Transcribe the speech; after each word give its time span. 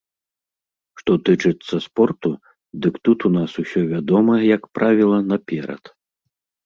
Што 1.01 1.11
тычыцца 1.27 1.75
спорту, 1.87 2.31
дык 2.85 2.95
тут 3.09 3.19
у 3.29 3.33
нас 3.37 3.51
усё 3.65 3.81
вядома, 3.93 4.33
як 4.55 4.63
правіла, 4.79 5.17
наперад. 5.35 5.83